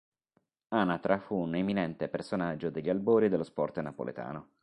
Anatra 0.69 1.19
fu 1.19 1.35
un 1.35 1.53
eminente 1.53 2.09
personaggio 2.09 2.71
degli 2.71 2.89
albori 2.89 3.29
dello 3.29 3.43
sport 3.43 3.81
napoletano. 3.81 4.53